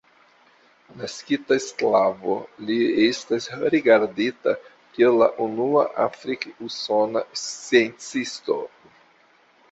[0.99, 2.37] Naskita sklavo,
[2.69, 4.53] li estas rigardita
[4.95, 8.57] kiel la unua afrik-usona sciencisto.